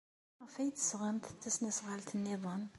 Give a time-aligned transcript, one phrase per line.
[0.37, 2.63] Maɣef ay teɣsemt tasnasɣalt niḍen?